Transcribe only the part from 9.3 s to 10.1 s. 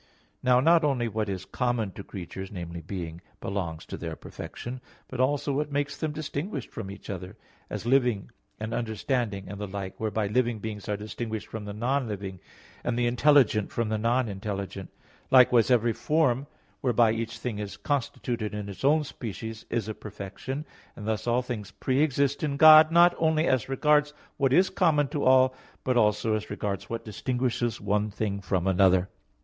and the like,